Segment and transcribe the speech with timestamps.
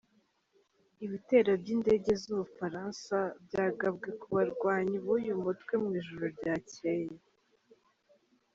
[1.05, 7.15] Ibitero by’indege z’Ubufaransa byagabwe ku barwanyi b’uyu mutwe mu ijoro ryacyeye.